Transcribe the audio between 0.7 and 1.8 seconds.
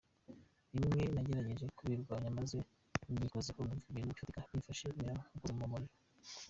Rimwe nagerageje